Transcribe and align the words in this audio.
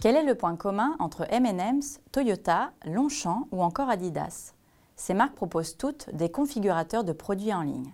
Quel 0.00 0.14
est 0.14 0.22
le 0.22 0.36
point 0.36 0.54
commun 0.54 0.94
entre 1.00 1.26
M&M's, 1.28 1.98
Toyota, 2.12 2.70
Longchamp 2.84 3.48
ou 3.50 3.64
encore 3.64 3.90
Adidas? 3.90 4.52
Ces 4.94 5.12
marques 5.12 5.34
proposent 5.34 5.76
toutes 5.76 6.08
des 6.14 6.30
configurateurs 6.30 7.02
de 7.02 7.12
produits 7.12 7.52
en 7.52 7.62
ligne. 7.62 7.92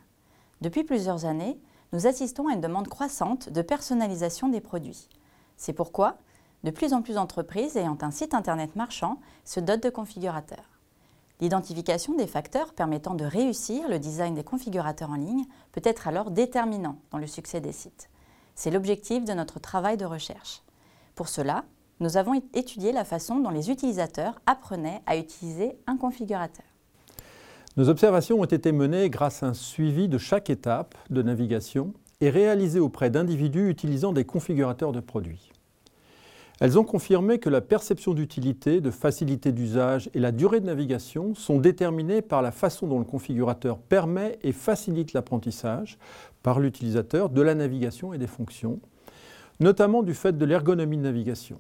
Depuis 0.60 0.84
plusieurs 0.84 1.24
années, 1.24 1.58
nous 1.94 2.06
assistons 2.06 2.48
à 2.48 2.52
une 2.52 2.60
demande 2.60 2.88
croissante 2.88 3.48
de 3.48 3.62
personnalisation 3.62 4.48
des 4.48 4.60
produits. 4.60 5.08
C'est 5.56 5.72
pourquoi 5.72 6.18
de 6.62 6.70
plus 6.70 6.92
en 6.92 7.00
plus 7.00 7.14
d'entreprises 7.14 7.78
ayant 7.78 7.96
un 8.02 8.10
site 8.10 8.34
internet 8.34 8.76
marchand 8.76 9.18
se 9.46 9.60
dotent 9.60 9.82
de 9.82 9.88
configurateurs. 9.88 10.68
L'identification 11.40 12.14
des 12.14 12.26
facteurs 12.26 12.74
permettant 12.74 13.14
de 13.14 13.24
réussir 13.24 13.88
le 13.88 13.98
design 13.98 14.34
des 14.34 14.44
configurateurs 14.44 15.10
en 15.10 15.16
ligne 15.16 15.46
peut 15.72 15.82
être 15.84 16.06
alors 16.06 16.30
déterminant 16.30 16.98
dans 17.12 17.18
le 17.18 17.26
succès 17.26 17.62
des 17.62 17.72
sites. 17.72 18.10
C'est 18.54 18.70
l'objectif 18.70 19.24
de 19.24 19.32
notre 19.32 19.58
travail 19.58 19.96
de 19.96 20.04
recherche. 20.04 20.62
Pour 21.14 21.28
cela, 21.28 21.64
nous 22.00 22.16
avons 22.16 22.40
étudié 22.54 22.92
la 22.92 23.04
façon 23.04 23.38
dont 23.38 23.50
les 23.50 23.70
utilisateurs 23.70 24.40
apprenaient 24.46 25.02
à 25.06 25.16
utiliser 25.16 25.76
un 25.86 25.96
configurateur. 25.96 26.64
Nos 27.76 27.88
observations 27.88 28.40
ont 28.40 28.44
été 28.44 28.72
menées 28.72 29.10
grâce 29.10 29.42
à 29.42 29.48
un 29.48 29.54
suivi 29.54 30.08
de 30.08 30.18
chaque 30.18 30.50
étape 30.50 30.94
de 31.10 31.22
navigation 31.22 31.92
et 32.20 32.30
réalisées 32.30 32.80
auprès 32.80 33.10
d'individus 33.10 33.68
utilisant 33.68 34.12
des 34.12 34.24
configurateurs 34.24 34.92
de 34.92 35.00
produits. 35.00 35.50
Elles 36.60 36.78
ont 36.78 36.84
confirmé 36.84 37.40
que 37.40 37.50
la 37.50 37.60
perception 37.60 38.14
d'utilité, 38.14 38.80
de 38.80 38.92
facilité 38.92 39.50
d'usage 39.50 40.08
et 40.14 40.20
la 40.20 40.30
durée 40.30 40.60
de 40.60 40.66
navigation 40.66 41.34
sont 41.34 41.58
déterminées 41.58 42.22
par 42.22 42.42
la 42.42 42.52
façon 42.52 42.86
dont 42.86 43.00
le 43.00 43.04
configurateur 43.04 43.78
permet 43.78 44.38
et 44.44 44.52
facilite 44.52 45.12
l'apprentissage 45.12 45.98
par 46.44 46.60
l'utilisateur 46.60 47.28
de 47.28 47.42
la 47.42 47.56
navigation 47.56 48.14
et 48.14 48.18
des 48.18 48.28
fonctions, 48.28 48.78
notamment 49.58 50.04
du 50.04 50.14
fait 50.14 50.38
de 50.38 50.44
l'ergonomie 50.44 50.96
de 50.96 51.02
navigation. 51.02 51.58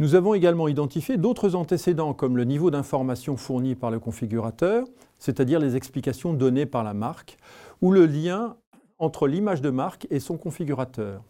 Nous 0.00 0.14
avons 0.14 0.34
également 0.34 0.68
identifié 0.68 1.16
d'autres 1.16 1.56
antécédents 1.56 2.14
comme 2.14 2.36
le 2.36 2.44
niveau 2.44 2.70
d'information 2.70 3.36
fourni 3.36 3.74
par 3.74 3.90
le 3.90 3.98
configurateur, 3.98 4.84
c'est-à-dire 5.18 5.58
les 5.58 5.74
explications 5.74 6.32
données 6.32 6.66
par 6.66 6.84
la 6.84 6.94
marque, 6.94 7.36
ou 7.82 7.90
le 7.90 8.06
lien 8.06 8.56
entre 9.00 9.26
l'image 9.26 9.60
de 9.60 9.70
marque 9.70 10.06
et 10.10 10.20
son 10.20 10.36
configurateur. 10.36 11.24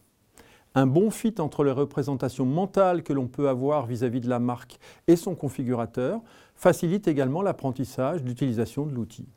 Un 0.74 0.86
bon 0.86 1.10
fit 1.10 1.34
entre 1.38 1.64
les 1.64 1.72
représentations 1.72 2.44
mentales 2.44 3.02
que 3.02 3.14
l'on 3.14 3.26
peut 3.26 3.48
avoir 3.48 3.86
vis-à-vis 3.86 4.20
de 4.20 4.28
la 4.28 4.38
marque 4.38 4.78
et 5.06 5.16
son 5.16 5.34
configurateur 5.34 6.20
facilite 6.54 7.08
également 7.08 7.40
l'apprentissage 7.40 8.22
d'utilisation 8.22 8.84
de 8.84 8.92
l'outil. 8.92 9.28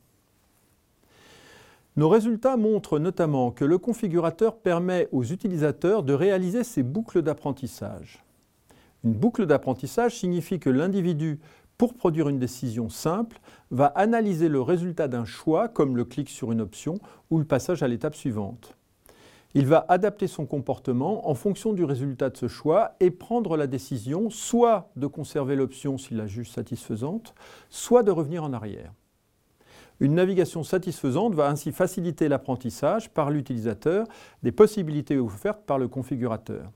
Nos 1.96 2.10
résultats 2.10 2.58
montrent 2.58 2.98
notamment 2.98 3.50
que 3.50 3.64
le 3.64 3.78
configurateur 3.78 4.58
permet 4.58 5.08
aux 5.10 5.24
utilisateurs 5.24 6.02
de 6.02 6.12
réaliser 6.12 6.64
ces 6.64 6.82
boucles 6.82 7.22
d'apprentissage. 7.22 8.22
Une 9.04 9.14
boucle 9.14 9.46
d'apprentissage 9.46 10.16
signifie 10.16 10.60
que 10.60 10.70
l'individu, 10.70 11.40
pour 11.76 11.94
produire 11.94 12.28
une 12.28 12.38
décision 12.38 12.88
simple, 12.88 13.40
va 13.70 13.86
analyser 13.86 14.48
le 14.48 14.62
résultat 14.62 15.08
d'un 15.08 15.24
choix, 15.24 15.68
comme 15.68 15.96
le 15.96 16.04
clic 16.04 16.28
sur 16.28 16.52
une 16.52 16.60
option 16.60 17.00
ou 17.30 17.38
le 17.38 17.44
passage 17.44 17.82
à 17.82 17.88
l'étape 17.88 18.14
suivante. 18.14 18.76
Il 19.54 19.66
va 19.66 19.84
adapter 19.88 20.28
son 20.28 20.46
comportement 20.46 21.28
en 21.28 21.34
fonction 21.34 21.72
du 21.72 21.84
résultat 21.84 22.30
de 22.30 22.36
ce 22.36 22.48
choix 22.48 22.92
et 23.00 23.10
prendre 23.10 23.56
la 23.56 23.66
décision 23.66 24.30
soit 24.30 24.90
de 24.96 25.06
conserver 25.06 25.56
l'option 25.56 25.98
s'il 25.98 26.16
la 26.16 26.26
juge 26.26 26.50
satisfaisante, 26.50 27.34
soit 27.68 28.02
de 28.02 28.10
revenir 28.10 28.44
en 28.44 28.52
arrière. 28.52 28.92
Une 30.00 30.14
navigation 30.14 30.64
satisfaisante 30.64 31.34
va 31.34 31.48
ainsi 31.48 31.70
faciliter 31.70 32.28
l'apprentissage 32.28 33.10
par 33.10 33.30
l'utilisateur 33.30 34.06
des 34.42 34.52
possibilités 34.52 35.18
offertes 35.18 35.64
par 35.66 35.78
le 35.78 35.86
configurateur. 35.86 36.70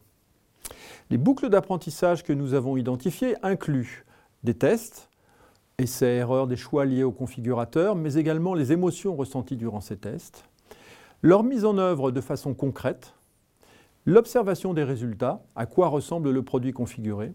Les 1.08 1.18
boucles 1.18 1.50
d'apprentissage 1.50 2.25
que 2.25 2.32
nous 2.32 2.54
avons 2.54 2.76
identifiées 2.76 3.36
incluent 3.44 4.04
des 4.42 4.54
tests, 4.54 5.08
essais, 5.78 6.16
erreurs, 6.16 6.48
des 6.48 6.56
choix 6.56 6.84
liés 6.84 7.04
au 7.04 7.12
configurateur, 7.12 7.94
mais 7.94 8.14
également 8.14 8.54
les 8.54 8.72
émotions 8.72 9.14
ressenties 9.14 9.56
durant 9.56 9.81
ces 9.81 9.97
tests, 9.97 10.44
leur 11.22 11.44
mise 11.44 11.64
en 11.64 11.78
œuvre 11.78 12.10
de 12.10 12.20
façon 12.20 12.54
concrète, 12.54 13.14
l'observation 14.04 14.75
des 14.75 14.82
résultats, 14.82 15.42
à 15.54 15.66
quoi 15.66 15.88
ressemble 15.88 16.31
le 16.31 16.42
produit 16.42 16.72
configuré, 16.72 17.34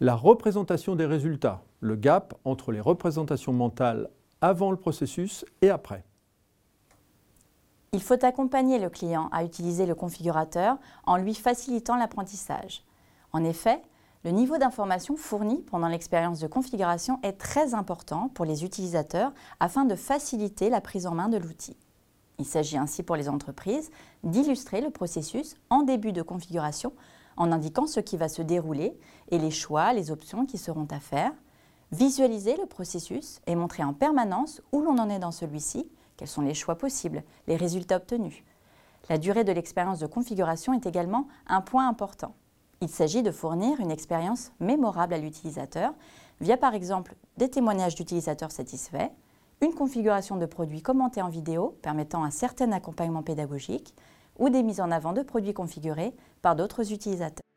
la 0.00 0.16
représentation 0.16 0.96
des 0.96 1.06
résultats, 1.06 1.62
le 1.80 1.94
gap 1.94 2.34
entre 2.44 2.72
les 2.72 2.80
représentations 2.80 3.52
mentales 3.52 4.08
avant 4.40 4.70
le 4.70 4.76
processus 4.76 5.44
et 5.62 5.70
après. 5.70 6.04
Il 7.92 8.02
faut 8.02 8.24
accompagner 8.24 8.78
le 8.78 8.88
client 8.88 9.28
à 9.32 9.42
utiliser 9.42 9.84
le 9.84 9.96
configurateur 9.96 10.78
en 11.06 11.16
lui 11.16 11.34
facilitant 11.34 11.96
l'apprentissage. 11.96 12.84
En 13.32 13.42
effet, 13.42 13.82
le 14.22 14.30
niveau 14.30 14.58
d'information 14.58 15.16
fourni 15.16 15.62
pendant 15.62 15.88
l'expérience 15.88 16.38
de 16.38 16.46
configuration 16.46 17.18
est 17.24 17.32
très 17.32 17.74
important 17.74 18.28
pour 18.28 18.44
les 18.44 18.64
utilisateurs 18.64 19.32
afin 19.58 19.84
de 19.84 19.96
faciliter 19.96 20.70
la 20.70 20.80
prise 20.80 21.08
en 21.08 21.16
main 21.16 21.28
de 21.28 21.36
l'outil. 21.36 21.76
Il 22.38 22.44
s'agit 22.44 22.78
ainsi 22.78 23.02
pour 23.02 23.16
les 23.16 23.28
entreprises 23.28 23.90
d'illustrer 24.22 24.80
le 24.80 24.90
processus 24.90 25.56
en 25.68 25.82
début 25.82 26.12
de 26.12 26.22
configuration 26.22 26.92
en 27.36 27.50
indiquant 27.50 27.88
ce 27.88 27.98
qui 27.98 28.16
va 28.16 28.28
se 28.28 28.42
dérouler 28.42 28.96
et 29.32 29.38
les 29.38 29.50
choix, 29.50 29.92
les 29.94 30.12
options 30.12 30.46
qui 30.46 30.58
seront 30.58 30.86
à 30.92 31.00
faire, 31.00 31.32
visualiser 31.90 32.56
le 32.56 32.66
processus 32.66 33.40
et 33.48 33.56
montrer 33.56 33.82
en 33.82 33.94
permanence 33.94 34.62
où 34.70 34.80
l'on 34.80 34.98
en 34.98 35.10
est 35.10 35.18
dans 35.18 35.32
celui-ci 35.32 35.90
quels 36.20 36.28
sont 36.28 36.42
les 36.42 36.52
choix 36.52 36.76
possibles, 36.76 37.24
les 37.46 37.56
résultats 37.56 37.96
obtenus? 37.96 38.44
La 39.08 39.16
durée 39.16 39.42
de 39.42 39.52
l'expérience 39.52 40.00
de 40.00 40.06
configuration 40.06 40.74
est 40.74 40.84
également 40.84 41.26
un 41.46 41.62
point 41.62 41.88
important. 41.88 42.34
Il 42.82 42.90
s'agit 42.90 43.22
de 43.22 43.30
fournir 43.30 43.80
une 43.80 43.90
expérience 43.90 44.52
mémorable 44.60 45.14
à 45.14 45.18
l'utilisateur 45.18 45.94
via 46.42 46.58
par 46.58 46.74
exemple 46.74 47.14
des 47.38 47.48
témoignages 47.48 47.94
d'utilisateurs 47.94 48.52
satisfaits, 48.52 49.08
une 49.62 49.72
configuration 49.72 50.36
de 50.36 50.44
produits 50.44 50.82
commentés 50.82 51.22
en 51.22 51.30
vidéo 51.30 51.74
permettant 51.80 52.22
un 52.22 52.30
certain 52.30 52.70
accompagnement 52.72 53.22
pédagogique 53.22 53.94
ou 54.38 54.50
des 54.50 54.62
mises 54.62 54.82
en 54.82 54.90
avant 54.90 55.14
de 55.14 55.22
produits 55.22 55.54
configurés 55.54 56.14
par 56.42 56.54
d'autres 56.54 56.92
utilisateurs. 56.92 57.49